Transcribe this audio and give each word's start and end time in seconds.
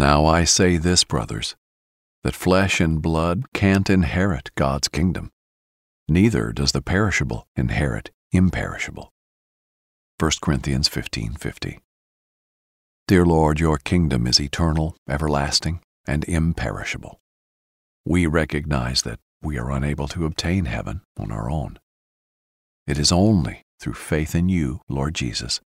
Now 0.00 0.24
I 0.24 0.44
say 0.44 0.78
this, 0.78 1.04
brothers, 1.04 1.56
that 2.24 2.34
flesh 2.34 2.80
and 2.80 3.02
blood 3.02 3.52
can't 3.52 3.90
inherit 3.90 4.50
God's 4.54 4.88
kingdom, 4.88 5.30
neither 6.08 6.52
does 6.54 6.72
the 6.72 6.80
perishable 6.80 7.46
inherit 7.54 8.10
imperishable. 8.32 9.12
1 10.18 10.40
Corinthians 10.40 10.88
15:50. 10.88 11.80
Dear 13.08 13.26
Lord, 13.26 13.60
your 13.60 13.76
kingdom 13.76 14.26
is 14.26 14.40
eternal, 14.40 14.96
everlasting, 15.06 15.82
and 16.06 16.24
imperishable. 16.24 17.20
We 18.06 18.24
recognize 18.26 19.02
that 19.02 19.20
we 19.42 19.58
are 19.58 19.70
unable 19.70 20.08
to 20.08 20.24
obtain 20.24 20.64
heaven 20.64 21.02
on 21.18 21.30
our 21.30 21.50
own. 21.50 21.78
It 22.86 22.96
is 22.96 23.12
only 23.12 23.64
through 23.78 24.00
faith 24.00 24.34
in 24.34 24.48
you, 24.48 24.80
Lord 24.88 25.14
Jesus, 25.14 25.60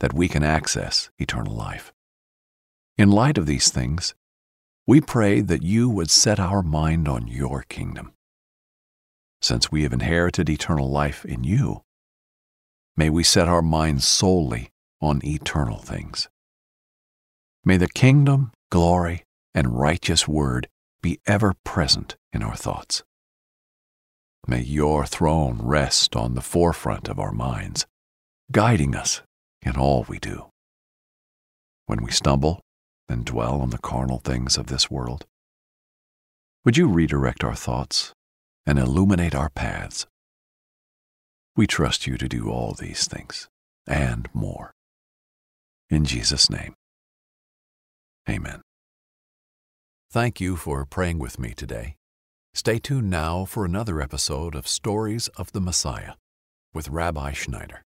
that 0.00 0.12
we 0.12 0.26
can 0.26 0.42
access 0.42 1.10
eternal 1.20 1.54
life. 1.54 1.92
In 2.98 3.10
light 3.10 3.38
of 3.38 3.46
these 3.46 3.70
things, 3.70 4.14
we 4.86 5.00
pray 5.00 5.40
that 5.40 5.62
you 5.62 5.88
would 5.88 6.10
set 6.10 6.38
our 6.38 6.62
mind 6.62 7.08
on 7.08 7.26
your 7.26 7.62
kingdom. 7.62 8.12
Since 9.40 9.72
we 9.72 9.82
have 9.84 9.92
inherited 9.92 10.50
eternal 10.50 10.90
life 10.90 11.24
in 11.24 11.42
you, 11.42 11.82
may 12.96 13.08
we 13.08 13.24
set 13.24 13.48
our 13.48 13.62
minds 13.62 14.06
solely 14.06 14.70
on 15.00 15.20
eternal 15.24 15.78
things. 15.78 16.28
May 17.64 17.76
the 17.76 17.88
kingdom, 17.88 18.52
glory, 18.70 19.24
and 19.54 19.78
righteous 19.78 20.28
word 20.28 20.68
be 21.00 21.18
ever 21.26 21.54
present 21.64 22.16
in 22.32 22.42
our 22.42 22.56
thoughts. 22.56 23.02
May 24.46 24.60
your 24.60 25.06
throne 25.06 25.60
rest 25.62 26.14
on 26.14 26.34
the 26.34 26.40
forefront 26.40 27.08
of 27.08 27.18
our 27.18 27.32
minds, 27.32 27.86
guiding 28.50 28.94
us 28.94 29.22
in 29.62 29.76
all 29.76 30.04
we 30.08 30.18
do. 30.18 30.50
When 31.86 32.02
we 32.02 32.10
stumble 32.10 32.60
and 33.08 33.24
dwell 33.24 33.60
on 33.60 33.70
the 33.70 33.78
carnal 33.78 34.18
things 34.18 34.56
of 34.56 34.66
this 34.66 34.90
world, 34.90 35.26
would 36.64 36.76
you 36.76 36.88
redirect 36.88 37.42
our 37.42 37.54
thoughts 37.54 38.12
and 38.66 38.78
illuminate 38.78 39.34
our 39.34 39.50
paths? 39.50 40.06
We 41.56 41.66
trust 41.66 42.06
you 42.06 42.16
to 42.16 42.28
do 42.28 42.50
all 42.50 42.72
these 42.72 43.06
things 43.06 43.48
and 43.86 44.28
more. 44.32 44.72
In 45.90 46.04
Jesus' 46.04 46.48
name, 46.48 46.74
amen. 48.28 48.62
Thank 50.10 50.40
you 50.40 50.56
for 50.56 50.84
praying 50.86 51.18
with 51.18 51.38
me 51.38 51.52
today. 51.54 51.96
Stay 52.54 52.78
tuned 52.78 53.10
now 53.10 53.44
for 53.44 53.64
another 53.64 54.00
episode 54.00 54.54
of 54.54 54.68
Stories 54.68 55.28
of 55.36 55.52
the 55.52 55.60
Messiah 55.60 56.12
with 56.74 56.88
Rabbi 56.88 57.32
Schneider. 57.32 57.82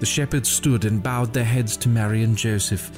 The 0.00 0.06
shepherds 0.06 0.48
stood 0.48 0.86
and 0.86 1.02
bowed 1.02 1.34
their 1.34 1.44
heads 1.44 1.76
to 1.76 1.88
Mary 1.90 2.22
and 2.22 2.34
Joseph. 2.34 2.90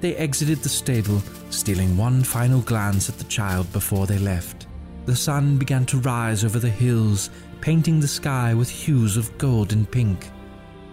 They 0.00 0.16
exited 0.16 0.58
the 0.58 0.68
stable, 0.68 1.22
stealing 1.50 1.96
one 1.96 2.24
final 2.24 2.60
glance 2.60 3.08
at 3.08 3.16
the 3.16 3.24
child 3.24 3.72
before 3.72 4.06
they 4.06 4.18
left. 4.18 4.66
The 5.06 5.14
sun 5.14 5.56
began 5.56 5.86
to 5.86 5.98
rise 5.98 6.44
over 6.44 6.58
the 6.58 6.68
hills, 6.68 7.30
painting 7.60 8.00
the 8.00 8.08
sky 8.08 8.54
with 8.54 8.68
hues 8.68 9.16
of 9.16 9.36
gold 9.38 9.72
and 9.72 9.88
pink. 9.88 10.30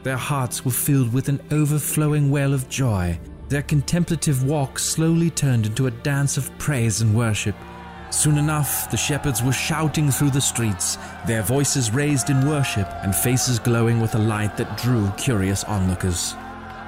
Their 0.04 0.18
hearts 0.18 0.64
were 0.64 0.72
filled 0.72 1.12
with 1.12 1.30
an 1.30 1.42
overflowing 1.50 2.30
well 2.30 2.54
of 2.54 2.70
joy. 2.70 3.20
Their 3.50 3.64
contemplative 3.64 4.44
walk 4.44 4.78
slowly 4.78 5.32
turned 5.32 5.66
into 5.66 5.88
a 5.88 5.92
dance 5.92 6.38
of 6.38 6.56
praise 6.60 7.02
and 7.02 7.16
worship. 7.16 7.56
Soon 8.10 8.38
enough, 8.38 8.90
the 8.92 8.98
shepherds 8.98 9.44
were 9.44 9.52
shouting 9.52 10.10
through 10.10 10.32
the 10.32 10.42
streets, 10.42 10.98
their 11.26 11.42
voices 11.42 11.92
raised 11.92 12.30
in 12.30 12.48
worship 12.48 12.88
and 13.04 13.16
faces 13.16 13.60
glowing 13.60 14.00
with 14.00 14.16
a 14.16 14.20
light 14.20 14.56
that 14.58 14.78
drew 14.78 15.12
curious 15.18 15.64
onlookers. 15.64 16.36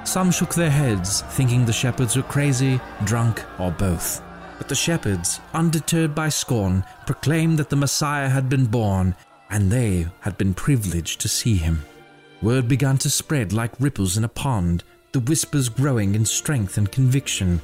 Some 0.04 0.30
shook 0.30 0.54
their 0.54 0.70
heads, 0.70 1.20
thinking 1.20 1.64
the 1.64 1.72
shepherds 1.72 2.16
were 2.16 2.22
crazy, 2.22 2.80
drunk, 3.04 3.44
or 3.58 3.70
both. 3.70 4.22
But 4.56 4.68
the 4.68 4.74
shepherds, 4.74 5.40
undeterred 5.52 6.14
by 6.14 6.30
scorn, 6.30 6.84
proclaimed 7.06 7.58
that 7.58 7.68
the 7.68 7.76
Messiah 7.76 8.28
had 8.28 8.48
been 8.48 8.66
born, 8.66 9.14
and 9.50 9.70
they 9.70 10.06
had 10.20 10.38
been 10.38 10.54
privileged 10.54 11.20
to 11.20 11.28
see 11.28 11.56
him. 11.56 11.82
Word 12.40 12.68
began 12.68 12.98
to 12.98 13.10
spread 13.10 13.52
like 13.52 13.80
ripples 13.80 14.16
in 14.16 14.24
a 14.24 14.28
pond, 14.28 14.82
the 15.12 15.20
whispers 15.20 15.68
growing 15.68 16.14
in 16.14 16.24
strength 16.24 16.78
and 16.78 16.90
conviction. 16.90 17.60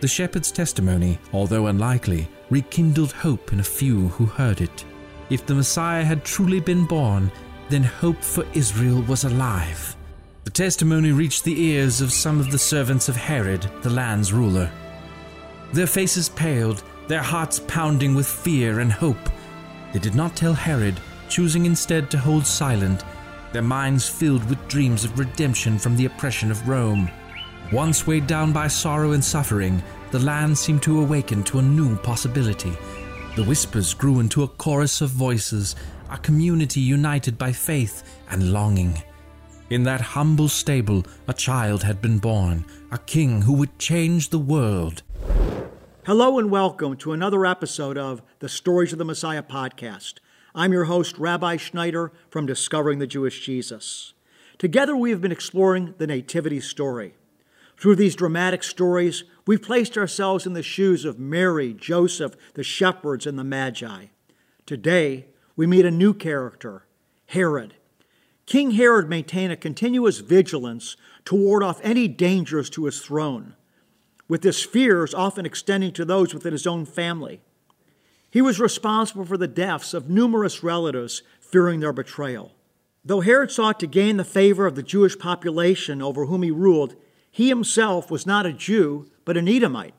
The 0.00 0.08
shepherd's 0.08 0.50
testimony, 0.50 1.18
although 1.32 1.66
unlikely, 1.66 2.28
rekindled 2.52 3.12
hope 3.12 3.50
in 3.50 3.60
a 3.60 3.64
few 3.64 4.08
who 4.08 4.26
heard 4.26 4.60
it. 4.60 4.84
If 5.30 5.46
the 5.46 5.54
Messiah 5.54 6.04
had 6.04 6.22
truly 6.22 6.60
been 6.60 6.84
born, 6.84 7.32
then 7.70 7.82
hope 7.82 8.22
for 8.22 8.44
Israel 8.52 9.00
was 9.04 9.24
alive. 9.24 9.96
The 10.44 10.50
testimony 10.50 11.12
reached 11.12 11.44
the 11.44 11.58
ears 11.58 12.02
of 12.02 12.12
some 12.12 12.38
of 12.38 12.50
the 12.50 12.58
servants 12.58 13.08
of 13.08 13.16
Herod, 13.16 13.66
the 13.80 13.88
land's 13.88 14.34
ruler. 14.34 14.70
Their 15.72 15.86
faces 15.86 16.28
paled, 16.28 16.82
their 17.08 17.22
hearts 17.22 17.58
pounding 17.60 18.14
with 18.14 18.26
fear 18.26 18.80
and 18.80 18.92
hope. 18.92 19.30
They 19.94 19.98
did 19.98 20.14
not 20.14 20.36
tell 20.36 20.52
Herod, 20.52 21.00
choosing 21.30 21.64
instead 21.64 22.10
to 22.10 22.18
hold 22.18 22.46
silent, 22.46 23.02
their 23.54 23.62
minds 23.62 24.06
filled 24.06 24.46
with 24.50 24.68
dreams 24.68 25.04
of 25.04 25.18
redemption 25.18 25.78
from 25.78 25.96
the 25.96 26.04
oppression 26.04 26.50
of 26.50 26.68
Rome. 26.68 27.10
Once 27.72 28.06
weighed 28.06 28.26
down 28.26 28.52
by 28.52 28.68
sorrow 28.68 29.12
and 29.12 29.24
suffering, 29.24 29.82
the 30.12 30.18
land 30.18 30.58
seemed 30.58 30.82
to 30.82 31.00
awaken 31.00 31.42
to 31.42 31.58
a 31.58 31.62
new 31.62 31.96
possibility. 31.96 32.76
The 33.34 33.44
whispers 33.44 33.94
grew 33.94 34.20
into 34.20 34.42
a 34.42 34.48
chorus 34.48 35.00
of 35.00 35.08
voices, 35.08 35.74
a 36.10 36.18
community 36.18 36.80
united 36.80 37.38
by 37.38 37.52
faith 37.52 38.02
and 38.28 38.52
longing. 38.52 39.02
In 39.70 39.84
that 39.84 40.02
humble 40.02 40.50
stable, 40.50 41.06
a 41.26 41.32
child 41.32 41.82
had 41.82 42.02
been 42.02 42.18
born, 42.18 42.66
a 42.90 42.98
king 42.98 43.40
who 43.40 43.54
would 43.54 43.78
change 43.78 44.28
the 44.28 44.38
world. 44.38 45.02
Hello 46.04 46.38
and 46.38 46.50
welcome 46.50 46.94
to 46.98 47.12
another 47.12 47.46
episode 47.46 47.96
of 47.96 48.20
the 48.40 48.50
Stories 48.50 48.92
of 48.92 48.98
the 48.98 49.06
Messiah 49.06 49.42
podcast. 49.42 50.16
I'm 50.54 50.74
your 50.74 50.84
host, 50.84 51.16
Rabbi 51.16 51.56
Schneider 51.56 52.12
from 52.28 52.44
Discovering 52.44 52.98
the 52.98 53.06
Jewish 53.06 53.46
Jesus. 53.46 54.12
Together, 54.58 54.94
we 54.94 55.08
have 55.08 55.22
been 55.22 55.32
exploring 55.32 55.94
the 55.96 56.06
Nativity 56.06 56.60
story. 56.60 57.14
Through 57.82 57.96
these 57.96 58.14
dramatic 58.14 58.62
stories, 58.62 59.24
we've 59.44 59.60
placed 59.60 59.98
ourselves 59.98 60.46
in 60.46 60.52
the 60.52 60.62
shoes 60.62 61.04
of 61.04 61.18
Mary, 61.18 61.74
Joseph, 61.74 62.36
the 62.54 62.62
shepherds, 62.62 63.26
and 63.26 63.36
the 63.36 63.42
Magi. 63.42 64.04
Today, 64.66 65.26
we 65.56 65.66
meet 65.66 65.84
a 65.84 65.90
new 65.90 66.14
character, 66.14 66.86
Herod. 67.26 67.74
King 68.46 68.70
Herod 68.70 69.08
maintained 69.08 69.52
a 69.52 69.56
continuous 69.56 70.20
vigilance 70.20 70.96
to 71.24 71.34
ward 71.34 71.64
off 71.64 71.80
any 71.82 72.06
dangers 72.06 72.70
to 72.70 72.84
his 72.84 73.00
throne, 73.00 73.56
with 74.28 74.44
his 74.44 74.62
fears 74.62 75.12
often 75.12 75.44
extending 75.44 75.90
to 75.94 76.04
those 76.04 76.32
within 76.32 76.52
his 76.52 76.68
own 76.68 76.84
family. 76.84 77.40
He 78.30 78.40
was 78.40 78.60
responsible 78.60 79.24
for 79.24 79.36
the 79.36 79.48
deaths 79.48 79.92
of 79.92 80.08
numerous 80.08 80.62
relatives 80.62 81.24
fearing 81.40 81.80
their 81.80 81.92
betrayal. 81.92 82.52
Though 83.04 83.22
Herod 83.22 83.50
sought 83.50 83.80
to 83.80 83.88
gain 83.88 84.18
the 84.18 84.24
favor 84.24 84.66
of 84.66 84.76
the 84.76 84.84
Jewish 84.84 85.18
population 85.18 86.00
over 86.00 86.26
whom 86.26 86.44
he 86.44 86.52
ruled, 86.52 86.94
he 87.32 87.48
himself 87.48 88.10
was 88.10 88.26
not 88.26 88.46
a 88.46 88.52
Jew, 88.52 89.10
but 89.24 89.38
an 89.38 89.48
Edomite. 89.48 89.94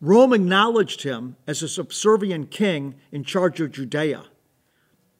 Rome 0.00 0.32
acknowledged 0.32 1.02
him 1.02 1.36
as 1.46 1.62
a 1.62 1.68
subservient 1.68 2.50
king 2.50 2.94
in 3.12 3.24
charge 3.24 3.60
of 3.60 3.72
Judea. 3.72 4.24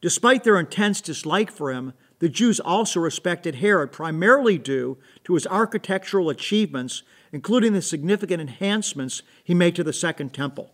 Despite 0.00 0.44
their 0.44 0.59
intense 0.59 1.03
dislike 1.03 1.50
for 1.50 1.72
him, 1.72 1.93
the 2.21 2.28
Jews 2.28 2.60
also 2.60 3.00
respected 3.00 3.56
Herod 3.56 3.93
primarily 3.93 4.56
due 4.56 4.98
to 5.25 5.34
his 5.34 5.47
architectural 5.48 6.31
achievements, 6.31 7.03
including 7.32 7.72
the 7.72 7.82
significant 7.82 8.41
enhancements 8.41 9.22
he 9.42 9.53
made 9.53 9.75
to 9.77 9.84
the 9.84 9.92
Second 9.92 10.32
Temple. 10.32 10.71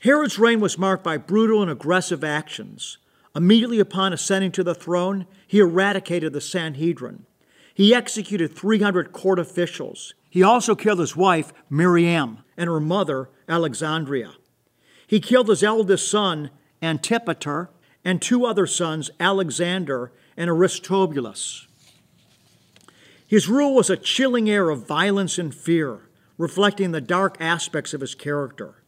Herod's 0.00 0.38
reign 0.38 0.60
was 0.60 0.76
marked 0.76 1.04
by 1.04 1.16
brutal 1.16 1.62
and 1.62 1.70
aggressive 1.70 2.24
actions. 2.24 2.98
Immediately 3.34 3.78
upon 3.78 4.12
ascending 4.12 4.52
to 4.52 4.64
the 4.64 4.74
throne, 4.74 5.26
he 5.46 5.58
eradicated 5.58 6.32
the 6.32 6.40
Sanhedrin. 6.40 7.26
He 7.76 7.94
executed 7.94 8.56
300 8.56 9.12
court 9.12 9.38
officials. 9.38 10.14
He 10.30 10.42
also 10.42 10.74
killed 10.74 10.98
his 10.98 11.14
wife, 11.14 11.52
Miriam, 11.68 12.38
and 12.56 12.70
her 12.70 12.80
mother, 12.80 13.28
Alexandria. 13.50 14.32
He 15.06 15.20
killed 15.20 15.48
his 15.50 15.62
eldest 15.62 16.10
son, 16.10 16.48
Antipater, 16.80 17.68
and 18.02 18.22
two 18.22 18.46
other 18.46 18.66
sons, 18.66 19.10
Alexander 19.20 20.10
and 20.38 20.48
Aristobulus. 20.48 21.66
His 23.26 23.46
rule 23.46 23.74
was 23.74 23.90
a 23.90 23.98
chilling 23.98 24.48
air 24.48 24.70
of 24.70 24.88
violence 24.88 25.36
and 25.36 25.54
fear, 25.54 26.08
reflecting 26.38 26.92
the 26.92 27.02
dark 27.02 27.36
aspects 27.40 27.92
of 27.92 28.00
his 28.00 28.14
character. 28.14 28.82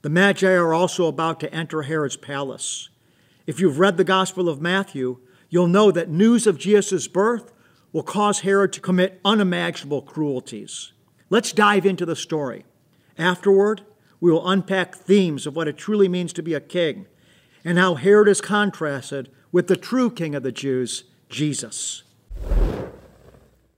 The 0.00 0.08
Magi 0.08 0.50
are 0.50 0.72
also 0.72 1.08
about 1.08 1.40
to 1.40 1.54
enter 1.54 1.82
Herod's 1.82 2.16
palace. 2.16 2.88
If 3.46 3.60
you've 3.60 3.78
read 3.78 3.98
the 3.98 4.02
Gospel 4.02 4.48
of 4.48 4.62
Matthew, 4.62 5.18
you'll 5.50 5.66
know 5.66 5.90
that 5.90 6.08
news 6.08 6.46
of 6.46 6.56
Jesus' 6.56 7.06
birth 7.06 7.52
will 7.92 8.02
cause 8.02 8.40
Herod 8.40 8.72
to 8.74 8.80
commit 8.80 9.20
unimaginable 9.24 10.02
cruelties. 10.02 10.92
Let's 11.28 11.52
dive 11.52 11.86
into 11.86 12.06
the 12.06 12.16
story. 12.16 12.64
Afterward, 13.18 13.82
we 14.20 14.30
will 14.30 14.48
unpack 14.48 14.94
themes 14.94 15.46
of 15.46 15.56
what 15.56 15.68
it 15.68 15.76
truly 15.76 16.08
means 16.08 16.32
to 16.34 16.42
be 16.42 16.54
a 16.54 16.60
king 16.60 17.06
and 17.64 17.78
how 17.78 17.94
Herod 17.94 18.28
is 18.28 18.40
contrasted 18.40 19.30
with 19.52 19.66
the 19.66 19.76
true 19.76 20.10
King 20.10 20.34
of 20.34 20.42
the 20.42 20.52
Jews, 20.52 21.04
Jesus. 21.28 22.02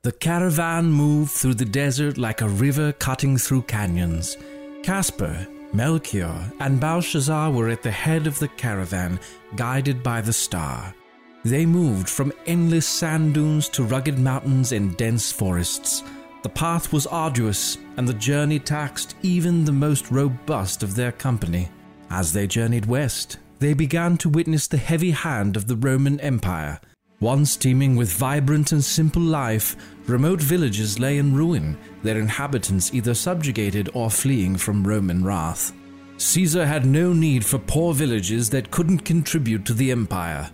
The 0.03 0.12
caravan 0.12 0.93
moved 0.93 1.31
through 1.31 1.55
the 1.55 1.64
desert 1.64 2.19
like 2.19 2.41
a 2.41 2.49
river 2.49 2.93
cutting 2.93 3.38
through 3.38 3.62
canyons. 3.62 4.37
Caspar, 4.82 5.47
Melchior, 5.73 6.53
and 6.59 6.81
Balthazar 6.81 7.50
were 7.50 7.69
at 7.69 7.82
the 7.82 7.91
head 7.91 8.26
of 8.26 8.38
the 8.38 8.49
caravan, 8.49 9.20
guided 9.56 10.03
by 10.03 10.20
the 10.20 10.32
star. 10.32 10.94
They 11.44 11.66
moved 11.66 12.08
from 12.08 12.32
endless 12.46 12.86
sand 12.86 13.34
dunes 13.34 13.68
to 13.70 13.82
rugged 13.82 14.18
mountains 14.18 14.72
and 14.72 14.96
dense 14.96 15.32
forests. 15.32 16.04
The 16.42 16.48
path 16.48 16.92
was 16.92 17.06
arduous, 17.06 17.78
and 17.96 18.06
the 18.06 18.14
journey 18.14 18.58
taxed 18.58 19.16
even 19.22 19.64
the 19.64 19.72
most 19.72 20.10
robust 20.10 20.82
of 20.82 20.94
their 20.94 21.12
company. 21.12 21.68
As 22.10 22.32
they 22.32 22.46
journeyed 22.46 22.86
west, 22.86 23.38
they 23.58 23.74
began 23.74 24.16
to 24.18 24.28
witness 24.28 24.66
the 24.66 24.76
heavy 24.76 25.10
hand 25.10 25.56
of 25.56 25.66
the 25.66 25.76
Roman 25.76 26.20
Empire. 26.20 26.80
Once 27.20 27.56
teeming 27.56 27.94
with 27.94 28.12
vibrant 28.12 28.72
and 28.72 28.82
simple 28.82 29.22
life, 29.22 29.76
remote 30.06 30.40
villages 30.40 30.98
lay 30.98 31.18
in 31.18 31.34
ruin, 31.34 31.78
their 32.02 32.18
inhabitants 32.18 32.92
either 32.92 33.14
subjugated 33.14 33.88
or 33.94 34.10
fleeing 34.10 34.56
from 34.56 34.84
Roman 34.84 35.24
wrath. 35.24 35.72
Caesar 36.16 36.66
had 36.66 36.84
no 36.84 37.12
need 37.12 37.44
for 37.44 37.58
poor 37.58 37.94
villages 37.94 38.50
that 38.50 38.70
couldn't 38.70 39.00
contribute 39.00 39.64
to 39.64 39.74
the 39.74 39.92
empire. 39.92 40.50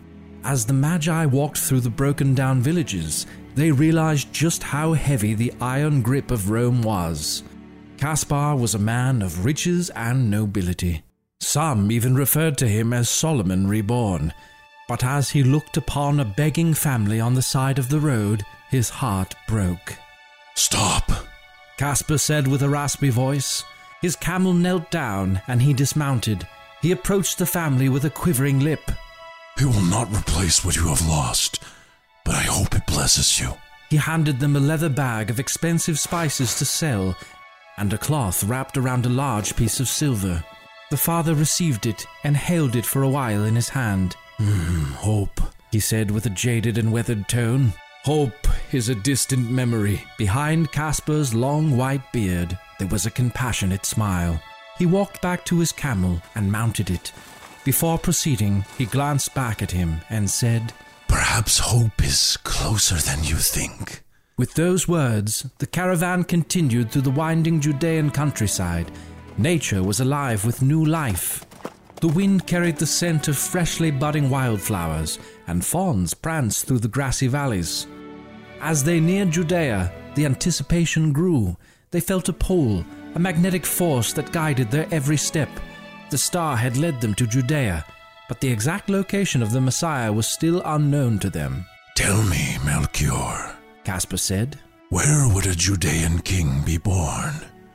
As 0.49 0.65
the 0.65 0.73
Magi 0.73 1.27
walked 1.27 1.59
through 1.59 1.81
the 1.81 1.91
broken 1.91 2.35
down 2.35 2.63
villages, 2.63 3.27
they 3.55 3.71
realized 3.71 4.33
just 4.33 4.63
how 4.63 4.95
heavy 4.95 5.35
the 5.35 5.53
iron 5.61 6.01
grip 6.01 6.31
of 6.31 6.49
Rome 6.49 6.81
was. 6.81 7.43
Caspar 7.99 8.57
was 8.57 8.75
a 8.75 8.79
man 8.79 9.21
of 9.21 9.45
riches 9.45 9.91
and 9.91 10.31
nobility. 10.31 11.03
Some 11.39 11.93
even 11.93 12.15
referred 12.15 12.57
to 12.59 12.67
him 12.67 12.95
as 12.95 13.11
Solomon 13.11 13.69
reborn. 13.69 14.33
But 14.89 15.05
as 15.05 15.29
he 15.29 15.43
looked 15.43 15.77
upon 15.77 16.19
a 16.19 16.25
begging 16.25 16.73
family 16.73 17.21
on 17.21 17.35
the 17.35 17.43
side 17.43 17.79
of 17.79 17.91
the 17.91 18.01
road, 18.01 18.43
his 18.71 18.89
heart 18.89 19.35
broke. 19.49 19.97
Stop! 20.55 21.13
Caspar 21.77 22.17
said 22.17 22.49
with 22.49 22.63
a 22.63 22.71
raspy 22.71 23.11
voice. 23.11 23.65
His 24.01 24.17
camel 24.17 24.55
knelt 24.55 24.91
down 24.91 25.43
and 25.47 25.61
he 25.61 25.75
dismounted. 25.75 26.49
He 26.81 26.91
approached 26.91 27.37
the 27.37 27.45
family 27.45 27.91
with 27.91 28.07
a 28.07 28.11
quivering 28.11 28.61
lip. 28.61 28.91
It 29.61 29.67
will 29.67 29.83
not 29.83 30.15
replace 30.15 30.65
what 30.65 30.77
you 30.77 30.89
have 30.89 31.07
lost 31.07 31.61
but 32.29 32.37
I 32.37 32.43
hope 32.43 32.75
it 32.75 32.87
blesses 32.87 33.41
you. 33.41 33.55
He 33.89 33.97
handed 33.97 34.39
them 34.39 34.55
a 34.55 34.61
leather 34.61 34.91
bag 34.91 35.31
of 35.31 35.41
expensive 35.41 35.99
spices 35.99 36.59
to 36.59 36.67
sell 36.67 37.17
and 37.79 37.91
a 37.91 37.97
cloth 37.97 38.45
wrapped 38.45 38.77
around 38.77 39.07
a 39.07 39.09
large 39.09 39.57
piece 39.57 39.81
of 39.81 39.89
silver. 39.89 40.45
The 40.91 40.99
father 40.99 41.35
received 41.35 41.87
it 41.87 42.07
and 42.25 42.37
held 42.37 42.77
it 42.77 42.85
for 42.85 43.03
a 43.03 43.09
while 43.09 43.45
in 43.45 43.55
his 43.55 43.71
hand. 43.71 44.15
Mm, 44.39 44.93
hope, 44.93 45.41
he 45.73 45.81
said 45.81 46.11
with 46.11 46.27
a 46.27 46.31
jaded 46.31 46.77
and 46.77 46.93
weathered 46.93 47.31
tone. 47.31 47.73
Hope 48.05 48.47
is 48.73 48.91
a 48.91 48.95
distant 48.95 49.51
memory. 49.51 50.03
Behind 50.19 50.71
Caspar's 50.71 51.33
long 51.33 51.79
white 51.79 52.13
beard, 52.13 52.59
there 52.79 52.89
was 52.89 53.07
a 53.07 53.11
compassionate 53.11 53.87
smile. 53.87 54.39
He 54.77 54.85
walked 54.85 55.23
back 55.23 55.47
to 55.47 55.61
his 55.61 55.73
camel 55.73 56.21
and 56.35 56.53
mounted 56.53 56.91
it. 56.91 57.11
Before 57.65 57.99
proceeding, 57.99 58.65
he 58.77 58.87
glanced 58.87 59.35
back 59.35 59.63
at 59.63 59.73
him 59.73 60.01
and 60.09 60.29
said, 60.31 60.73
Perhaps 61.07 61.59
hope 61.59 62.03
is 62.03 62.37
closer 62.45 62.97
than 62.97 63.25
you 63.25 63.37
think. 63.37 64.03
With 64.37 64.55
those 64.55 64.87
words, 64.87 65.51
the 65.59 65.67
caravan 65.67 66.25
continued 66.25 66.91
through 66.91 67.03
the 67.03 67.11
winding 67.11 67.61
Judean 67.61 68.11
countryside. 68.11 68.91
Nature 69.37 69.83
was 69.83 70.01
alive 70.01 70.45
with 70.45 70.63
new 70.63 70.85
life. 70.85 71.45
The 72.01 72.09
wind 72.09 72.47
carried 72.47 72.77
the 72.77 72.87
scent 72.87 73.27
of 73.27 73.37
freshly 73.37 73.91
budding 73.91 74.31
wildflowers, 74.31 75.19
and 75.49 75.65
fawns 75.65 76.15
pranced 76.15 76.67
through 76.67 76.79
the 76.79 76.89
grassy 76.89 77.27
valleys. 77.27 77.89
As 78.61 78.85
they 78.85 79.01
neared 79.01 79.33
Judea, 79.33 79.93
the 80.15 80.25
anticipation 80.25 81.13
grew. 81.13 81.57
They 81.91 82.01
felt 82.01 82.29
a 82.29 82.33
pull, 82.33 82.85
a 83.15 83.19
magnetic 83.19 83.67
force 83.67 84.13
that 84.13 84.31
guided 84.31 84.71
their 84.71 84.87
every 84.93 85.17
step. 85.17 85.49
The 86.11 86.19
star 86.19 86.57
had 86.57 86.77
led 86.77 87.01
them 87.01 87.15
to 87.15 87.27
Judea, 87.27 87.85
but 88.29 88.41
the 88.41 88.49
exact 88.49 88.89
location 88.89 89.43
of 89.43 89.53
the 89.53 89.61
Messiah 89.61 90.13
was 90.13 90.27
still 90.27 90.63
unknown 90.65 91.19
to 91.21 91.31
them. 91.31 91.67
Tell 91.95 92.23
me, 92.23 92.57
Melchior, 92.65 93.57
Caspar 93.85 94.17
said. 94.17 94.59
Where 94.91 95.29
would 95.35 95.47
a 95.47 95.55
Judean 95.55 96.21
king 96.21 96.63
be 96.65 96.79
born? 96.79 97.35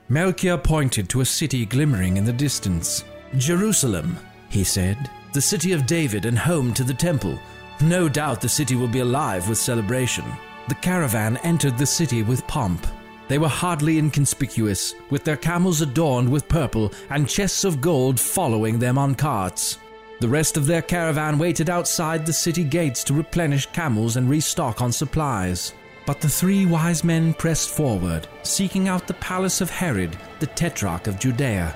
Melchior 0.10 0.58
pointed 0.58 1.10
to 1.10 1.22
a 1.22 1.26
city 1.26 1.66
glimmering 1.66 2.18
in 2.18 2.26
the 2.26 2.34
distance. 2.34 3.04
Jerusalem, 3.38 4.18
he 4.50 4.64
said, 4.64 5.10
the 5.34 5.42
city 5.42 5.72
of 5.72 5.86
David 5.86 6.26
and 6.26 6.38
home 6.38 6.74
to 6.74 6.84
the 6.84 6.94
temple. 6.94 7.40
No 7.82 8.10
doubt 8.10 8.42
the 8.42 8.50
city 8.50 8.76
will 8.76 8.88
be 8.88 9.00
alive 9.00 9.50
with 9.50 9.58
celebration. 9.58 10.26
The 10.70 10.76
caravan 10.76 11.38
entered 11.38 11.78
the 11.78 11.86
city 11.86 12.24
with 12.24 12.48
pomp. 12.48 12.86
They 13.34 13.40
were 13.40 13.48
hardly 13.48 13.98
inconspicuous, 13.98 14.94
with 15.10 15.24
their 15.24 15.38
camels 15.38 15.82
adorned 15.82 16.30
with 16.30 16.48
purple 16.48 16.94
and 17.10 17.28
chests 17.28 17.64
of 17.64 17.82
gold 17.82 18.20
following 18.20 18.78
them 18.78 18.96
on 19.00 19.16
carts. 19.16 19.80
The 20.20 20.30
rest 20.30 20.56
of 20.56 20.68
their 20.68 20.84
caravan 20.84 21.40
waited 21.40 21.68
outside 21.68 22.28
the 22.28 22.32
city 22.32 22.64
gates 22.64 23.04
to 23.06 23.14
replenish 23.16 23.66
camels 23.72 24.18
and 24.18 24.30
restock 24.30 24.84
on 24.84 24.92
supplies. 24.92 25.74
But 26.06 26.22
the 26.22 26.30
three 26.30 26.68
wise 26.68 27.04
men 27.04 27.34
pressed 27.34 27.72
forward, 27.72 28.28
seeking 28.44 28.88
out 28.88 29.08
the 29.08 29.16
palace 29.16 29.62
of 29.62 29.72
Herod, 29.72 30.16
the 30.40 30.46
tetrarch 30.46 31.08
of 31.08 31.18
Judea. 31.18 31.76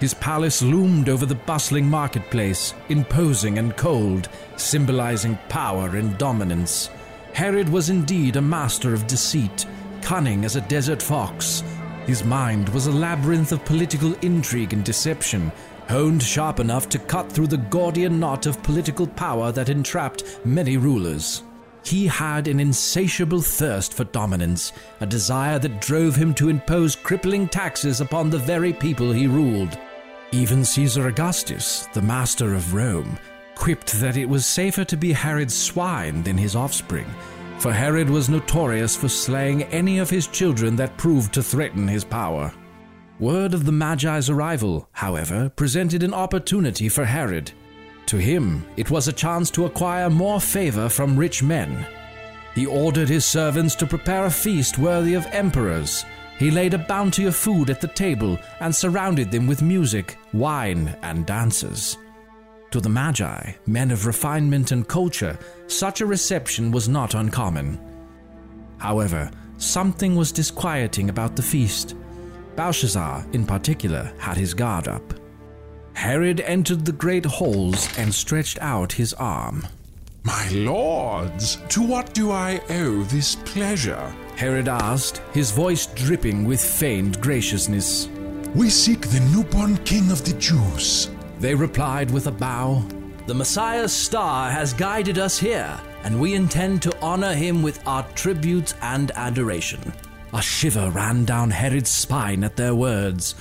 His 0.00 0.14
palace 0.14 0.62
loomed 0.62 1.08
over 1.08 1.26
the 1.26 1.36
bustling 1.36 1.88
marketplace, 1.88 2.74
imposing 2.88 3.58
and 3.58 3.76
cold, 3.76 4.28
symbolizing 4.56 5.38
power 5.48 5.94
and 5.94 6.18
dominance. 6.18 6.90
Herod 7.34 7.68
was 7.68 7.88
indeed 7.88 8.34
a 8.34 8.42
master 8.42 8.94
of 8.94 9.06
deceit, 9.06 9.64
cunning 10.02 10.44
as 10.44 10.56
a 10.56 10.60
desert 10.62 11.02
fox. 11.02 11.62
His 12.06 12.24
mind 12.24 12.68
was 12.70 12.86
a 12.86 12.92
labyrinth 12.92 13.52
of 13.52 13.64
political 13.64 14.14
intrigue 14.22 14.72
and 14.72 14.84
deception, 14.84 15.52
honed 15.88 16.22
sharp 16.22 16.60
enough 16.60 16.88
to 16.90 16.98
cut 16.98 17.30
through 17.30 17.48
the 17.48 17.56
Gordian 17.56 18.18
knot 18.20 18.46
of 18.46 18.62
political 18.62 19.06
power 19.06 19.52
that 19.52 19.68
entrapped 19.68 20.24
many 20.44 20.76
rulers. 20.76 21.42
He 21.84 22.06
had 22.06 22.48
an 22.48 22.60
insatiable 22.60 23.40
thirst 23.40 23.94
for 23.94 24.04
dominance, 24.04 24.72
a 25.00 25.06
desire 25.06 25.58
that 25.58 25.80
drove 25.80 26.16
him 26.16 26.34
to 26.34 26.50
impose 26.50 26.94
crippling 26.94 27.48
taxes 27.48 28.00
upon 28.00 28.28
the 28.28 28.38
very 28.38 28.72
people 28.72 29.10
he 29.10 29.26
ruled. 29.26 29.78
Even 30.30 30.64
Caesar 30.64 31.08
Augustus, 31.08 31.88
the 31.94 32.02
master 32.02 32.54
of 32.54 32.74
Rome, 32.74 33.18
quipped 33.54 33.92
that 34.00 34.18
it 34.18 34.28
was 34.28 34.44
safer 34.44 34.84
to 34.84 34.96
be 34.96 35.12
Herod's 35.12 35.56
swine 35.56 36.22
than 36.22 36.36
his 36.36 36.54
offspring, 36.54 37.06
for 37.58 37.72
Herod 37.72 38.08
was 38.08 38.28
notorious 38.28 38.96
for 38.96 39.08
slaying 39.08 39.64
any 39.64 39.98
of 39.98 40.08
his 40.08 40.26
children 40.26 40.76
that 40.76 40.96
proved 40.96 41.34
to 41.34 41.42
threaten 41.42 41.88
his 41.88 42.04
power. 42.04 42.52
Word 43.18 43.52
of 43.52 43.64
the 43.64 43.72
Magi's 43.72 44.30
arrival, 44.30 44.88
however, 44.92 45.48
presented 45.50 46.04
an 46.04 46.14
opportunity 46.14 46.88
for 46.88 47.04
Herod. 47.04 47.50
To 48.06 48.16
him, 48.16 48.64
it 48.76 48.90
was 48.90 49.08
a 49.08 49.12
chance 49.12 49.50
to 49.50 49.66
acquire 49.66 50.08
more 50.08 50.40
favor 50.40 50.88
from 50.88 51.16
rich 51.18 51.42
men. 51.42 51.84
He 52.54 52.64
ordered 52.64 53.08
his 53.08 53.24
servants 53.24 53.74
to 53.76 53.86
prepare 53.86 54.26
a 54.26 54.30
feast 54.30 54.78
worthy 54.78 55.14
of 55.14 55.26
emperors. 55.26 56.04
He 56.38 56.52
laid 56.52 56.74
a 56.74 56.78
bounty 56.78 57.26
of 57.26 57.34
food 57.34 57.70
at 57.70 57.80
the 57.80 57.88
table 57.88 58.38
and 58.60 58.74
surrounded 58.74 59.32
them 59.32 59.48
with 59.48 59.62
music, 59.62 60.16
wine, 60.32 60.96
and 61.02 61.26
dances. 61.26 61.98
To 62.70 62.80
the 62.80 62.88
Magi, 62.88 63.52
men 63.66 63.90
of 63.90 64.04
refinement 64.04 64.72
and 64.72 64.86
culture, 64.86 65.38
such 65.68 66.02
a 66.02 66.06
reception 66.06 66.70
was 66.70 66.88
not 66.88 67.14
uncommon. 67.14 67.80
However, 68.76 69.30
something 69.56 70.14
was 70.14 70.32
disquieting 70.32 71.08
about 71.08 71.34
the 71.34 71.42
feast. 71.42 71.96
Balthazar, 72.56 73.24
in 73.32 73.46
particular, 73.46 74.12
had 74.18 74.36
his 74.36 74.52
guard 74.52 74.86
up. 74.86 75.14
Herod 75.94 76.40
entered 76.40 76.84
the 76.84 76.92
great 76.92 77.24
halls 77.24 77.88
and 77.96 78.14
stretched 78.14 78.58
out 78.60 78.92
his 78.92 79.14
arm. 79.14 79.66
My 80.22 80.48
lords, 80.50 81.56
to 81.70 81.82
what 81.82 82.12
do 82.12 82.30
I 82.30 82.60
owe 82.68 83.02
this 83.04 83.34
pleasure? 83.34 84.14
Herod 84.36 84.68
asked, 84.68 85.22
his 85.32 85.52
voice 85.52 85.86
dripping 85.86 86.44
with 86.44 86.60
feigned 86.60 87.18
graciousness. 87.20 88.08
We 88.54 88.68
seek 88.68 89.08
the 89.08 89.20
newborn 89.32 89.78
king 89.78 90.10
of 90.10 90.24
the 90.24 90.34
Jews. 90.34 91.10
They 91.40 91.54
replied 91.54 92.10
with 92.10 92.26
a 92.26 92.32
bow. 92.32 92.82
The 93.26 93.34
Messiah's 93.34 93.92
star 93.92 94.50
has 94.50 94.72
guided 94.72 95.18
us 95.18 95.38
here, 95.38 95.78
and 96.02 96.20
we 96.20 96.34
intend 96.34 96.82
to 96.82 97.00
honor 97.00 97.34
him 97.34 97.62
with 97.62 97.86
our 97.86 98.02
tributes 98.14 98.74
and 98.82 99.10
adoration. 99.12 99.92
A 100.34 100.42
shiver 100.42 100.90
ran 100.90 101.24
down 101.24 101.50
Herod's 101.50 101.90
spine 101.90 102.42
at 102.42 102.56
their 102.56 102.74
words. 102.74 103.34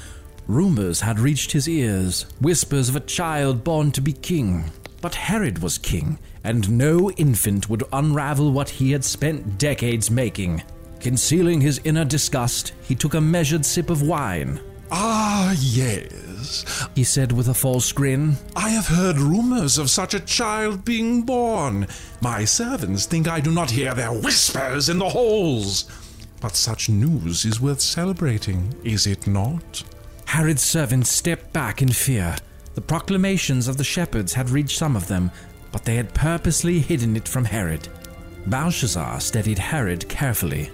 Rumors 0.46 1.01
had 1.01 1.20
reached 1.20 1.51
his 1.51 1.68
ears, 1.68 2.27
whispers 2.39 2.88
of 2.88 2.96
a 2.96 3.01
child 3.01 3.63
born 3.63 3.92
to 3.94 4.01
be 4.01 4.13
king. 4.13 4.72
But 5.01 5.16
Herod 5.16 5.60
was 5.60 5.77
king, 5.77 6.20
and 6.44 6.70
no 6.77 7.12
infant 7.12 7.70
would 7.70 7.84
unravel 7.92 8.51
what 8.51 8.70
he 8.70 8.92
had 8.92 9.04
spent 9.04 9.58
decades 9.58 10.12
making. 10.12 10.63
Concealing 11.00 11.62
his 11.62 11.82
inner 11.84 12.06
disgust, 12.06 12.74
he 12.84 12.96
took 12.96 13.16
a 13.16 13.22
measured 13.22 13.66
sip 13.66 13.89
of 13.89 14.01
wine. 14.01 14.60
Ah, 14.92 15.56
yes. 15.60 16.26
Yes, 16.48 16.89
he 16.96 17.04
said 17.04 17.32
with 17.34 17.50
a 17.50 17.54
false 17.54 17.92
grin. 17.92 18.38
I 18.56 18.70
have 18.70 18.88
heard 18.88 19.18
rumors 19.18 19.77
of 19.77 19.89
such 19.89 20.13
a 20.13 20.20
child 20.22 20.86
being 20.86 21.24
born. 21.24 21.88
My 22.22 22.46
servants 22.46 23.06
think 23.06 23.27
I 23.27 23.42
do 23.42 23.51
not 23.51 23.72
hear 23.72 23.94
their 23.94 24.13
whispers 24.13 24.88
in 24.88 25.00
the 25.00 25.10
halls. 25.10 25.92
But 26.39 26.56
such 26.56 26.88
news 26.89 27.44
is 27.44 27.60
worth 27.60 27.82
celebrating, 27.82 28.74
is 28.84 29.08
it 29.08 29.27
not? 29.27 29.84
Herod's 30.25 30.63
servants 30.63 31.10
stepped 31.10 31.51
back 31.51 31.82
in 31.82 31.89
fear. 31.89 32.38
The 32.75 32.82
proclamations 32.82 33.68
of 33.68 33.77
the 33.77 33.84
shepherds 33.84 34.34
had 34.34 34.50
reached 34.50 34.77
some 34.77 34.96
of 34.96 35.08
them, 35.08 35.32
but 35.72 35.84
they 35.84 35.96
had 35.96 36.13
purposely 36.13 36.80
hidden 36.80 37.18
it 37.18 37.27
from 37.27 37.44
Herod. 37.44 37.89
Balthazar 38.46 39.20
studied 39.20 39.60
Herod 39.60 40.08
carefully. 40.08 40.70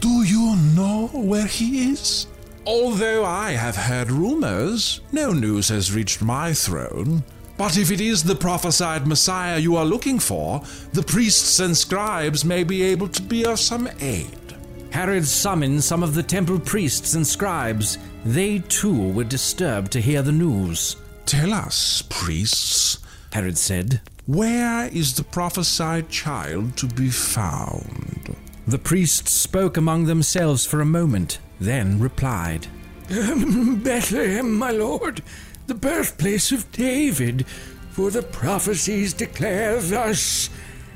Do 0.00 0.22
you 0.22 0.56
know 0.74 1.08
where 1.12 1.46
he 1.46 1.90
is? 1.90 2.26
Although 2.68 3.24
I 3.24 3.52
have 3.52 3.76
heard 3.76 4.10
rumors, 4.10 5.00
no 5.10 5.32
news 5.32 5.70
has 5.70 5.94
reached 5.94 6.20
my 6.20 6.52
throne. 6.52 7.24
But 7.56 7.78
if 7.78 7.90
it 7.90 7.98
is 7.98 8.22
the 8.22 8.34
prophesied 8.34 9.06
Messiah 9.06 9.56
you 9.56 9.76
are 9.76 9.86
looking 9.86 10.18
for, 10.18 10.60
the 10.92 11.02
priests 11.02 11.60
and 11.60 11.74
scribes 11.74 12.44
may 12.44 12.64
be 12.64 12.82
able 12.82 13.08
to 13.08 13.22
be 13.22 13.46
of 13.46 13.58
some 13.58 13.88
aid. 14.00 14.54
Herod 14.90 15.26
summoned 15.26 15.82
some 15.82 16.02
of 16.02 16.14
the 16.14 16.22
temple 16.22 16.60
priests 16.60 17.14
and 17.14 17.26
scribes. 17.26 17.96
They 18.26 18.58
too 18.58 19.12
were 19.12 19.24
disturbed 19.24 19.90
to 19.92 20.02
hear 20.02 20.20
the 20.20 20.32
news. 20.32 20.96
Tell 21.24 21.54
us, 21.54 22.02
priests, 22.10 22.98
Herod 23.32 23.56
said. 23.56 24.02
Where 24.26 24.88
is 24.88 25.14
the 25.14 25.24
prophesied 25.24 26.10
child 26.10 26.76
to 26.76 26.86
be 26.86 27.08
found? 27.08 28.36
The 28.66 28.78
priests 28.78 29.32
spoke 29.32 29.78
among 29.78 30.04
themselves 30.04 30.66
for 30.66 30.82
a 30.82 30.84
moment, 30.84 31.38
then 31.60 31.98
replied 31.98 32.66
Bethlehem, 33.08 34.58
my 34.58 34.70
lord, 34.70 35.22
the 35.66 35.74
birthplace 35.74 36.52
of 36.52 36.70
David, 36.72 37.46
for 37.90 38.10
the 38.10 38.22
prophecies 38.22 39.14
declare 39.14 39.80
thus. 39.80 40.50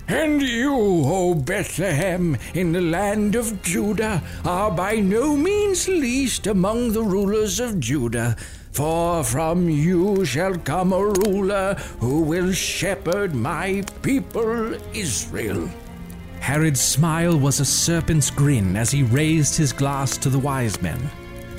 And 0.06 0.42
you, 0.42 0.74
O 0.74 1.34
Bethlehem, 1.34 2.36
in 2.52 2.72
the 2.72 2.82
land 2.82 3.34
of 3.34 3.62
Judah, 3.62 4.22
are 4.44 4.70
by 4.70 4.96
no 4.96 5.36
means 5.36 5.88
least 5.88 6.46
among 6.46 6.92
the 6.92 7.02
rulers 7.02 7.58
of 7.58 7.80
Judah. 7.80 8.36
For 8.72 9.24
from 9.24 9.70
you 9.70 10.26
shall 10.26 10.56
come 10.58 10.92
a 10.92 11.02
ruler 11.02 11.74
who 12.00 12.22
will 12.22 12.52
shepherd 12.52 13.34
my 13.34 13.84
people 14.02 14.74
Israel. 14.94 15.70
Herod's 16.42 16.80
smile 16.80 17.38
was 17.38 17.60
a 17.60 17.64
serpent's 17.64 18.28
grin 18.28 18.74
as 18.74 18.90
he 18.90 19.04
raised 19.04 19.56
his 19.56 19.72
glass 19.72 20.16
to 20.16 20.28
the 20.28 20.40
wise 20.40 20.82
men. 20.82 20.98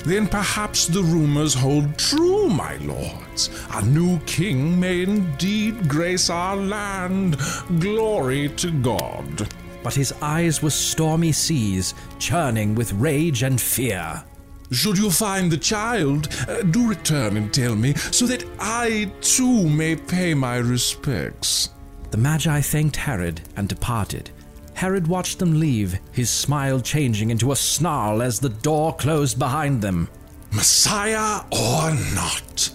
Then 0.04 0.28
perhaps 0.28 0.88
the 0.88 1.02
rumors 1.02 1.54
hold 1.54 1.98
true, 1.98 2.50
my 2.50 2.76
lords. 2.80 3.50
A 3.72 3.82
new 3.86 4.20
king 4.26 4.78
may 4.78 5.04
indeed 5.04 5.88
grace 5.88 6.30
our 6.30 6.58
land. 6.58 7.38
Glory 7.80 8.50
to 8.50 8.72
God. 8.72 9.48
But 9.84 9.94
his 9.94 10.14
eyes 10.22 10.62
were 10.62 10.70
stormy 10.70 11.32
seas, 11.32 11.94
churning 12.20 12.76
with 12.76 12.92
rage 12.92 13.42
and 13.44 13.60
fear. 13.62 14.22
Should 14.70 14.98
you 14.98 15.10
find 15.12 15.50
the 15.50 15.58
child, 15.58 16.28
uh, 16.50 16.62
do 16.64 16.90
return 16.90 17.38
and 17.38 17.54
tell 17.54 17.78
me, 17.78 17.94
so 18.12 18.26
that 18.26 18.44
I 18.60 19.10
too 19.22 19.70
may 19.70 19.96
pay 19.96 20.34
my 20.34 20.58
respects. 20.58 21.70
The 22.12 22.18
Magi 22.18 22.60
thanked 22.60 22.98
Herod 22.98 23.40
and 23.56 23.70
departed. 23.70 24.30
Herod 24.74 25.08
watched 25.08 25.40
them 25.40 25.60
leave, 25.60 26.00
his 26.12 26.30
smile 26.30 26.80
changing 26.80 27.30
into 27.30 27.52
a 27.52 27.56
snarl 27.56 28.22
as 28.22 28.40
the 28.40 28.50
door 28.50 28.96
closed 28.96 29.40
behind 29.40 29.82
them. 29.82 30.10
Messiah 30.52 31.42
or 31.52 31.92
not? 32.14 32.70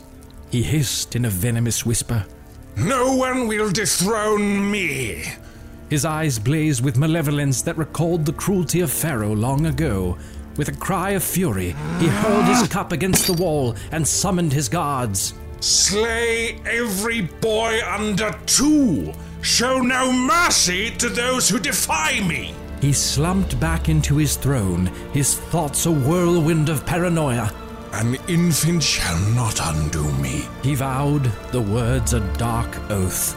He 0.50 0.62
hissed 0.62 1.14
in 1.14 1.24
a 1.24 1.30
venomous 1.30 1.84
whisper. 1.84 2.26
No 2.76 3.14
one 3.16 3.48
will 3.48 3.70
dethrone 3.70 4.70
me. 4.70 5.24
His 5.90 6.04
eyes 6.04 6.38
blazed 6.38 6.84
with 6.84 6.98
malevolence 6.98 7.62
that 7.62 7.78
recalled 7.78 8.24
the 8.24 8.32
cruelty 8.32 8.80
of 8.80 8.90
Pharaoh 8.90 9.34
long 9.34 9.66
ago. 9.66 10.18
With 10.56 10.68
a 10.68 10.72
cry 10.72 11.10
of 11.10 11.22
fury, 11.22 11.74
he 11.98 12.08
hurled 12.08 12.44
his 12.44 12.68
cup 12.68 12.92
against 12.92 13.26
the 13.26 13.32
wall 13.32 13.74
and 13.90 14.06
summoned 14.06 14.52
his 14.52 14.68
guards. 14.68 15.34
Slay 15.60 16.60
every 16.66 17.22
boy 17.22 17.80
under 17.86 18.36
two. 18.46 19.12
Show 19.40 19.80
no 19.80 20.12
mercy 20.12 20.90
to 20.96 21.08
those 21.08 21.48
who 21.48 21.58
defy 21.58 22.20
me. 22.20 22.54
He 22.80 22.92
slumped 22.92 23.58
back 23.58 23.88
into 23.88 24.16
his 24.16 24.36
throne, 24.36 24.86
his 25.12 25.36
thoughts 25.36 25.86
a 25.86 25.92
whirlwind 25.92 26.68
of 26.68 26.84
paranoia. 26.84 27.52
An 27.92 28.16
infant 28.28 28.82
shall 28.82 29.18
not 29.30 29.58
undo 29.62 30.10
me. 30.14 30.44
He 30.62 30.74
vowed, 30.74 31.24
the 31.52 31.60
words 31.60 32.12
a 32.12 32.20
dark 32.36 32.68
oath. 32.90 33.36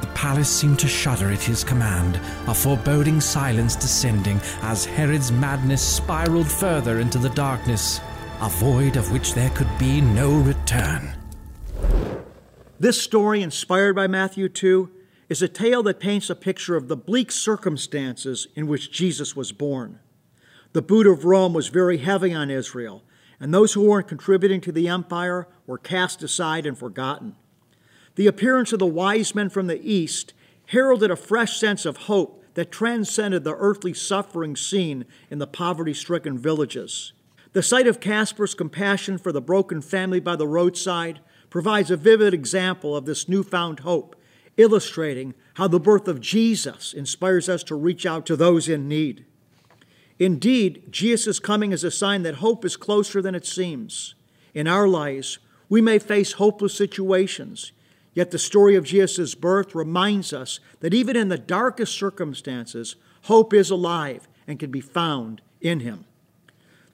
The 0.00 0.06
palace 0.08 0.48
seemed 0.48 0.78
to 0.80 0.88
shudder 0.88 1.30
at 1.30 1.42
his 1.42 1.62
command, 1.62 2.20
a 2.46 2.54
foreboding 2.54 3.20
silence 3.20 3.76
descending 3.76 4.40
as 4.62 4.84
Herod's 4.84 5.30
madness 5.30 5.82
spiraled 5.82 6.50
further 6.50 7.00
into 7.00 7.18
the 7.18 7.30
darkness, 7.30 8.00
a 8.40 8.48
void 8.48 8.96
of 8.96 9.12
which 9.12 9.34
there 9.34 9.50
could 9.50 9.68
be 9.78 10.00
no 10.00 10.38
return. 10.40 11.14
This 12.78 13.00
story, 13.00 13.42
inspired 13.42 13.94
by 13.94 14.06
Matthew 14.06 14.48
2, 14.48 14.90
is 15.28 15.42
a 15.42 15.48
tale 15.48 15.82
that 15.82 16.00
paints 16.00 16.30
a 16.30 16.34
picture 16.34 16.76
of 16.76 16.88
the 16.88 16.96
bleak 16.96 17.32
circumstances 17.32 18.46
in 18.54 18.66
which 18.66 18.92
Jesus 18.92 19.34
was 19.34 19.52
born. 19.52 19.98
The 20.72 20.82
boot 20.82 21.06
of 21.06 21.24
Rome 21.24 21.52
was 21.52 21.68
very 21.68 21.98
heavy 21.98 22.32
on 22.32 22.50
Israel, 22.50 23.02
and 23.40 23.52
those 23.52 23.72
who 23.72 23.82
weren't 23.82 24.08
contributing 24.08 24.60
to 24.62 24.72
the 24.72 24.88
empire 24.88 25.48
were 25.66 25.78
cast 25.78 26.22
aside 26.22 26.66
and 26.66 26.78
forgotten. 26.78 27.34
The 28.14 28.26
appearance 28.26 28.72
of 28.72 28.78
the 28.78 28.86
wise 28.86 29.34
men 29.34 29.50
from 29.50 29.66
the 29.66 29.80
east 29.82 30.32
heralded 30.66 31.10
a 31.10 31.16
fresh 31.16 31.58
sense 31.58 31.84
of 31.84 31.96
hope 31.96 32.44
that 32.54 32.72
transcended 32.72 33.44
the 33.44 33.54
earthly 33.54 33.92
suffering 33.92 34.56
seen 34.56 35.04
in 35.30 35.38
the 35.38 35.46
poverty 35.46 35.92
stricken 35.92 36.38
villages. 36.38 37.12
The 37.52 37.62
sight 37.62 37.86
of 37.86 38.00
Caspar's 38.00 38.54
compassion 38.54 39.18
for 39.18 39.32
the 39.32 39.40
broken 39.40 39.80
family 39.80 40.20
by 40.20 40.36
the 40.36 40.48
roadside 40.48 41.20
provides 41.50 41.90
a 41.90 41.96
vivid 41.96 42.34
example 42.34 42.96
of 42.96 43.06
this 43.06 43.28
newfound 43.28 43.80
hope, 43.80 44.16
illustrating 44.56 45.34
how 45.54 45.68
the 45.68 45.80
birth 45.80 46.08
of 46.08 46.20
Jesus 46.20 46.92
inspires 46.92 47.48
us 47.48 47.62
to 47.64 47.74
reach 47.74 48.06
out 48.06 48.26
to 48.26 48.36
those 48.36 48.68
in 48.68 48.88
need. 48.88 49.24
Indeed, 50.18 50.84
Jesus' 50.90 51.38
coming 51.38 51.72
is 51.72 51.84
a 51.84 51.90
sign 51.90 52.22
that 52.22 52.36
hope 52.36 52.64
is 52.64 52.76
closer 52.76 53.20
than 53.20 53.34
it 53.34 53.46
seems. 53.46 54.14
In 54.54 54.66
our 54.66 54.88
lives, 54.88 55.38
we 55.68 55.80
may 55.80 55.98
face 55.98 56.32
hopeless 56.32 56.74
situations, 56.74 57.72
yet 58.14 58.30
the 58.30 58.38
story 58.38 58.76
of 58.76 58.84
Jesus' 58.84 59.34
birth 59.34 59.74
reminds 59.74 60.32
us 60.32 60.60
that 60.80 60.94
even 60.94 61.16
in 61.16 61.28
the 61.28 61.36
darkest 61.36 61.98
circumstances, 61.98 62.96
hope 63.22 63.52
is 63.52 63.70
alive 63.70 64.26
and 64.46 64.58
can 64.58 64.70
be 64.70 64.80
found 64.80 65.42
in 65.60 65.80
Him. 65.80 66.06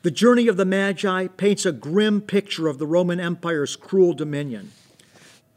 The 0.03 0.11
journey 0.11 0.49
of 0.49 0.57
the 0.57 0.65
Magi 0.65 1.29
paints 1.29 1.65
a 1.65 1.71
grim 1.71 2.23
picture 2.23 2.67
of 2.67 2.79
the 2.79 2.87
Roman 2.87 3.21
Empire's 3.21 3.77
cruel 3.77 4.15
dominion. 4.15 4.73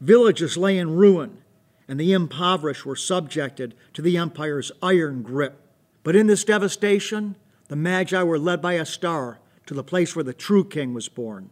Villages 0.00 0.56
lay 0.56 0.78
in 0.78 0.94
ruin, 0.94 1.38
and 1.88 2.00
the 2.00 2.12
impoverished 2.12 2.84
were 2.84 2.96
subjected 2.96 3.74
to 3.94 4.02
the 4.02 4.16
empire's 4.16 4.72
iron 4.82 5.22
grip. 5.22 5.60
But 6.02 6.16
in 6.16 6.26
this 6.26 6.44
devastation, 6.44 7.36
the 7.68 7.76
Magi 7.76 8.22
were 8.22 8.38
led 8.38 8.60
by 8.62 8.74
a 8.74 8.86
star 8.86 9.38
to 9.66 9.74
the 9.74 9.84
place 9.84 10.14
where 10.14 10.24
the 10.24 10.32
true 10.32 10.64
king 10.64 10.94
was 10.94 11.08
born. 11.08 11.50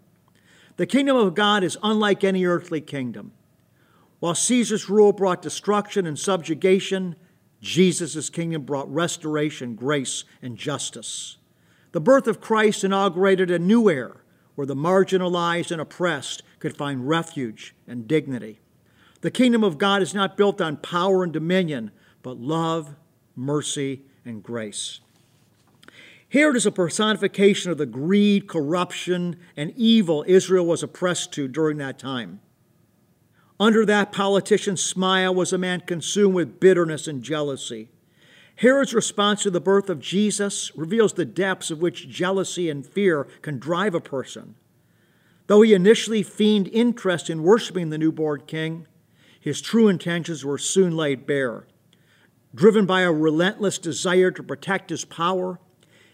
The 0.77 0.87
kingdom 0.87 1.17
of 1.17 1.35
God 1.35 1.63
is 1.63 1.79
unlike 1.83 2.25
any 2.25 2.45
earthly 2.45 2.81
kingdom. 2.81 3.33
While 4.21 4.35
Caesar's 4.35 4.89
rule 4.89 5.13
brought 5.13 5.43
destruction 5.43 6.07
and 6.07 6.19
subjugation, 6.19 7.17
Jesus' 7.61 8.31
kingdom 8.31 8.63
brought 8.63 8.93
restoration, 8.93 9.75
grace, 9.75 10.25
and 10.43 10.57
justice. 10.57 11.37
The 11.93 12.01
birth 12.01 12.27
of 12.27 12.41
Christ 12.41 12.85
inaugurated 12.85 13.51
a 13.51 13.59
new 13.59 13.89
era 13.89 14.17
where 14.55 14.67
the 14.67 14.77
marginalized 14.77 15.71
and 15.71 15.81
oppressed 15.81 16.43
could 16.59 16.77
find 16.77 17.09
refuge 17.09 17.75
and 17.87 18.07
dignity. 18.09 18.61
The 19.25 19.31
kingdom 19.31 19.65
of 19.65 19.79
God 19.79 20.03
is 20.03 20.13
not 20.13 20.37
built 20.37 20.61
on 20.61 20.77
power 20.77 21.25
and 21.25 21.33
dominion, 21.33 21.93
but 22.23 22.37
love, 22.37 22.95
mercy, 23.35 24.03
and 24.23 24.43
grace. 24.43 25.01
Herod 26.29 26.57
is 26.57 26.67
a 26.67 26.71
personification 26.71 27.71
of 27.71 27.79
the 27.79 27.87
greed, 27.87 28.47
corruption, 28.47 29.37
and 29.57 29.73
evil 29.79 30.27
Israel 30.29 30.67
was 30.67 30.83
oppressed 30.83 31.33
to 31.33 31.49
during 31.49 31.79
that 31.79 31.99
time. 31.99 32.41
Under 33.59 33.87
that 33.87 34.13
politician's 34.13 34.85
smile 34.85 35.35
was 35.35 35.55
a 35.55 35.59
man 35.59 35.81
consumed 35.81 36.35
with 36.35 36.61
bitterness 36.61 37.09
and 37.09 37.23
jealousy. 37.23 37.89
Herod's 38.57 38.93
response 38.93 39.43
to 39.45 39.51
the 39.51 39.59
birth 39.59 39.89
of 39.89 40.01
Jesus 40.01 40.71
reveals 40.77 41.15
the 41.15 41.25
depths 41.25 41.71
of 41.71 41.81
which 41.81 42.11
jealousy 42.11 42.69
and 42.69 42.85
fear 42.85 43.25
can 43.41 43.59
drive 43.59 43.95
a 43.95 44.03
person. 44.03 44.57
Though 45.47 45.63
he 45.63 45.73
initially 45.73 46.23
feigned 46.23 46.69
interest 46.69 47.31
in 47.31 47.43
worshiping 47.43 47.89
the 47.89 47.97
newborn 47.97 48.43
king, 48.47 48.87
his 49.45 49.61
true 49.61 49.89
intentions 49.89 50.43
were 50.43 50.57
soon 50.57 50.97
laid 50.97 51.27
bare. 51.27 51.67
Driven 52.55 52.87
by 52.87 53.03
a 53.03 53.13
relentless 53.13 53.77
desire 53.77 54.31
to 54.31 54.43
protect 54.43 54.89
his 54.89 55.05
power, 55.05 55.61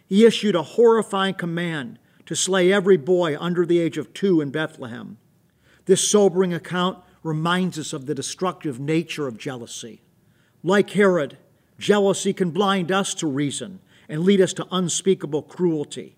he 0.04 0.24
issued 0.24 0.56
a 0.56 0.64
horrifying 0.64 1.34
command 1.34 2.00
to 2.26 2.34
slay 2.34 2.72
every 2.72 2.96
boy 2.96 3.38
under 3.38 3.64
the 3.64 3.78
age 3.78 3.96
of 3.98 4.12
two 4.12 4.40
in 4.40 4.50
Bethlehem. 4.50 5.16
This 5.84 6.10
sobering 6.10 6.52
account 6.52 6.98
reminds 7.22 7.78
us 7.78 7.92
of 7.92 8.06
the 8.06 8.16
destructive 8.16 8.80
nature 8.80 9.28
of 9.28 9.38
jealousy. 9.38 10.02
Like 10.64 10.90
Herod, 10.90 11.38
jealousy 11.78 12.32
can 12.32 12.50
blind 12.50 12.90
us 12.90 13.14
to 13.14 13.28
reason 13.28 13.78
and 14.08 14.24
lead 14.24 14.40
us 14.40 14.52
to 14.54 14.66
unspeakable 14.72 15.42
cruelty. 15.42 16.16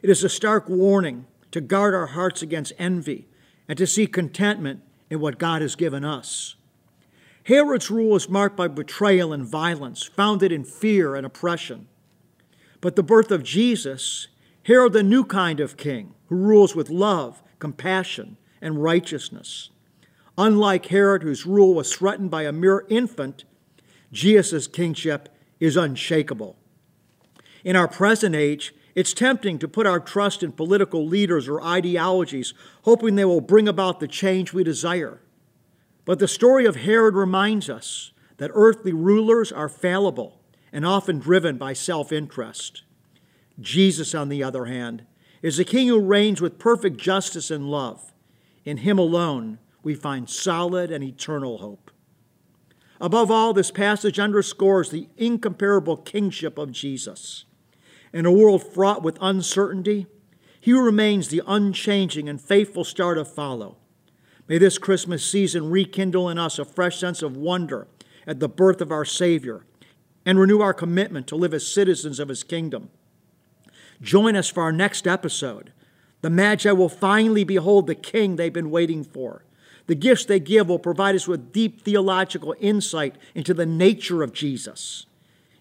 It 0.00 0.08
is 0.08 0.24
a 0.24 0.30
stark 0.30 0.66
warning 0.66 1.26
to 1.50 1.60
guard 1.60 1.94
our 1.94 2.06
hearts 2.06 2.40
against 2.40 2.72
envy 2.78 3.28
and 3.68 3.76
to 3.76 3.86
seek 3.86 4.14
contentment 4.14 4.80
in 5.10 5.20
what 5.20 5.38
God 5.38 5.62
has 5.62 5.74
given 5.74 6.04
us. 6.04 6.54
Herod's 7.44 7.90
rule 7.90 8.14
is 8.14 8.28
marked 8.28 8.56
by 8.56 8.68
betrayal 8.68 9.32
and 9.32 9.44
violence, 9.44 10.02
founded 10.02 10.52
in 10.52 10.64
fear 10.64 11.14
and 11.14 11.24
oppression. 11.24 11.88
But 12.80 12.94
the 12.94 13.02
birth 13.02 13.30
of 13.30 13.42
Jesus 13.42 14.28
heralded 14.64 15.00
a 15.00 15.08
new 15.08 15.24
kind 15.24 15.60
of 15.60 15.76
king 15.76 16.14
who 16.26 16.36
rules 16.36 16.76
with 16.76 16.90
love, 16.90 17.42
compassion, 17.58 18.36
and 18.60 18.82
righteousness. 18.82 19.70
Unlike 20.36 20.86
Herod, 20.86 21.22
whose 21.22 21.46
rule 21.46 21.74
was 21.74 21.92
threatened 21.92 22.30
by 22.30 22.42
a 22.42 22.52
mere 22.52 22.84
infant, 22.88 23.44
Jesus' 24.12 24.66
kingship 24.66 25.28
is 25.58 25.76
unshakable. 25.76 26.56
In 27.64 27.76
our 27.76 27.88
present 27.88 28.34
age, 28.34 28.74
it's 28.98 29.14
tempting 29.14 29.60
to 29.60 29.68
put 29.68 29.86
our 29.86 30.00
trust 30.00 30.42
in 30.42 30.50
political 30.50 31.06
leaders 31.06 31.46
or 31.46 31.62
ideologies, 31.62 32.52
hoping 32.82 33.14
they 33.14 33.24
will 33.24 33.40
bring 33.40 33.68
about 33.68 34.00
the 34.00 34.08
change 34.08 34.52
we 34.52 34.64
desire. 34.64 35.20
But 36.04 36.18
the 36.18 36.26
story 36.26 36.66
of 36.66 36.74
Herod 36.74 37.14
reminds 37.14 37.70
us 37.70 38.10
that 38.38 38.50
earthly 38.54 38.92
rulers 38.92 39.52
are 39.52 39.68
fallible 39.68 40.40
and 40.72 40.84
often 40.84 41.20
driven 41.20 41.58
by 41.58 41.74
self 41.74 42.10
interest. 42.10 42.82
Jesus, 43.60 44.16
on 44.16 44.30
the 44.30 44.42
other 44.42 44.64
hand, 44.64 45.06
is 45.42 45.60
a 45.60 45.64
king 45.64 45.86
who 45.86 46.00
reigns 46.00 46.40
with 46.40 46.58
perfect 46.58 46.96
justice 46.96 47.52
and 47.52 47.70
love. 47.70 48.12
In 48.64 48.78
him 48.78 48.98
alone, 48.98 49.60
we 49.84 49.94
find 49.94 50.28
solid 50.28 50.90
and 50.90 51.04
eternal 51.04 51.58
hope. 51.58 51.92
Above 53.00 53.30
all, 53.30 53.52
this 53.52 53.70
passage 53.70 54.18
underscores 54.18 54.90
the 54.90 55.06
incomparable 55.16 55.96
kingship 55.96 56.58
of 56.58 56.72
Jesus. 56.72 57.44
In 58.12 58.26
a 58.26 58.32
world 58.32 58.62
fraught 58.62 59.02
with 59.02 59.18
uncertainty, 59.20 60.06
he 60.60 60.72
remains 60.72 61.28
the 61.28 61.42
unchanging 61.46 62.28
and 62.28 62.40
faithful 62.40 62.84
star 62.84 63.14
to 63.14 63.24
follow. 63.24 63.76
May 64.48 64.58
this 64.58 64.78
Christmas 64.78 65.24
season 65.24 65.70
rekindle 65.70 66.28
in 66.28 66.38
us 66.38 66.58
a 66.58 66.64
fresh 66.64 66.98
sense 66.98 67.22
of 67.22 67.36
wonder 67.36 67.86
at 68.26 68.40
the 68.40 68.48
birth 68.48 68.80
of 68.80 68.90
our 68.90 69.04
Savior 69.04 69.64
and 70.24 70.38
renew 70.38 70.60
our 70.60 70.74
commitment 70.74 71.26
to 71.26 71.36
live 71.36 71.54
as 71.54 71.66
citizens 71.66 72.18
of 72.18 72.28
his 72.28 72.42
kingdom. 72.42 72.90
Join 74.00 74.36
us 74.36 74.48
for 74.48 74.62
our 74.62 74.72
next 74.72 75.06
episode. 75.06 75.72
The 76.20 76.30
Magi 76.30 76.72
will 76.72 76.88
finally 76.88 77.44
behold 77.44 77.86
the 77.86 77.94
King 77.94 78.36
they've 78.36 78.52
been 78.52 78.70
waiting 78.70 79.04
for. 79.04 79.44
The 79.86 79.94
gifts 79.94 80.24
they 80.24 80.40
give 80.40 80.68
will 80.68 80.78
provide 80.78 81.14
us 81.14 81.26
with 81.26 81.52
deep 81.52 81.82
theological 81.82 82.54
insight 82.60 83.16
into 83.34 83.54
the 83.54 83.66
nature 83.66 84.22
of 84.22 84.32
Jesus. 84.32 85.06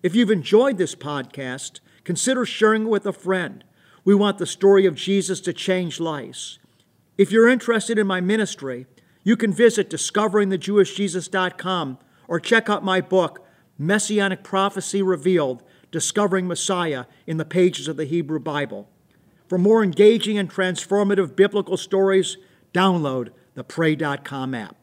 If 0.04 0.16
you've 0.16 0.32
enjoyed 0.32 0.78
this 0.78 0.96
podcast, 0.96 1.80
consider 2.08 2.44
sharing 2.46 2.84
it 2.84 2.90
with 2.90 3.06
a 3.06 3.12
friend. 3.12 3.66
We 4.06 4.16
want 4.16 4.38
the 4.38 4.46
story 4.46 4.86
of 4.86 4.96
Jesus 4.96 5.42
to 5.42 5.52
change 5.52 6.00
lives. 6.00 6.58
If 7.18 7.34
you're 7.34 7.50
interested 7.50 8.00
in 8.00 8.08
my 8.08 8.22
ministry, 8.22 8.86
you 9.26 9.36
can 9.36 9.52
visit 9.52 9.90
discoveringthejewishjesus.com 9.90 11.98
or 12.30 12.40
check 12.40 12.70
out 12.70 12.86
my 12.86 13.02
book, 13.02 13.46
Messianic 13.78 14.42
Prophecy 14.42 15.02
Revealed 15.02 15.64
Discovering 15.92 16.48
Messiah 16.48 17.08
in 17.26 17.36
the 17.36 17.44
pages 17.44 17.90
of 17.90 17.98
the 17.98 18.06
Hebrew 18.06 18.40
Bible. 18.40 18.88
For 19.50 19.58
more 19.58 19.84
engaging 19.84 20.38
and 20.38 20.50
transformative 20.50 21.36
biblical 21.36 21.76
stories, 21.76 22.38
download 22.74 23.32
the 23.54 23.66
Pray.com 23.66 24.56
app. 24.56 24.78